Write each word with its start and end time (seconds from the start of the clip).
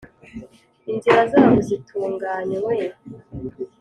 inzira 0.91 1.21
zabo 1.31 1.57
zitunganywe 1.67 2.75